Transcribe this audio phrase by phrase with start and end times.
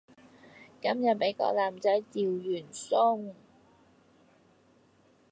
[0.81, 3.33] 今日俾個男仔趙完鬆